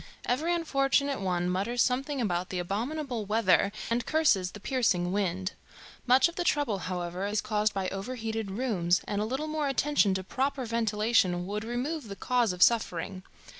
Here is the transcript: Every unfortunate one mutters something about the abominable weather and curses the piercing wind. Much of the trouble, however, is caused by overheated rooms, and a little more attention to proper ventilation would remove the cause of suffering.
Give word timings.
Every 0.25 0.51
unfortunate 0.55 1.21
one 1.21 1.47
mutters 1.47 1.83
something 1.83 2.19
about 2.19 2.49
the 2.49 2.57
abominable 2.57 3.23
weather 3.27 3.71
and 3.87 4.03
curses 4.03 4.49
the 4.49 4.59
piercing 4.59 5.11
wind. 5.11 5.51
Much 6.07 6.27
of 6.27 6.37
the 6.37 6.43
trouble, 6.43 6.79
however, 6.89 7.27
is 7.27 7.39
caused 7.39 7.75
by 7.75 7.87
overheated 7.89 8.49
rooms, 8.49 9.01
and 9.07 9.21
a 9.21 9.25
little 9.25 9.45
more 9.45 9.67
attention 9.67 10.15
to 10.15 10.23
proper 10.23 10.65
ventilation 10.65 11.45
would 11.45 11.63
remove 11.63 12.07
the 12.07 12.15
cause 12.15 12.51
of 12.51 12.63
suffering. 12.63 13.21